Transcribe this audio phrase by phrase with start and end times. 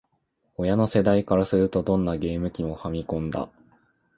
[0.57, 3.47] 親の世代からすると、どんなゲーム機も「ファミコン」だ